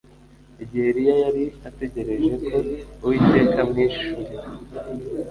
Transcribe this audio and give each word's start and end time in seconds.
Igihe 0.63 0.85
Eliya 0.91 1.15
yari 1.23 1.43
ategereje 1.69 2.29
ko 2.47 2.57
Uwiteka 3.03 3.57
amwihishurira 3.65 4.45